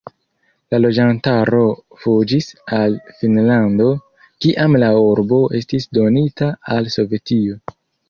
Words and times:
La 0.73 0.77
loĝantaro 0.85 1.59
fuĝis 2.05 2.49
al 2.79 2.97
Finnlando, 3.21 3.93
kiam 4.47 4.81
la 4.87 4.93
urbo 5.13 5.43
estis 5.63 5.89
donita 6.03 6.53
al 6.79 6.95
Sovetio. 6.99 7.65